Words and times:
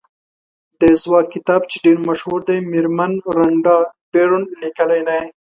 د 0.81 0.83
ځواک 1.01 1.25
کتاب 1.35 1.61
چې 1.71 1.77
ډېر 1.85 1.97
مشهور 2.09 2.39
دی 2.49 2.57
مېرمن 2.71 3.11
رانډا 3.35 3.77
بېرن 4.13 4.43
لیکلی 4.61 5.01
دی. 5.07 5.21